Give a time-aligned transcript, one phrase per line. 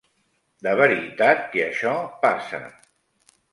[0.67, 1.93] De veritat que això
[2.25, 2.65] passa.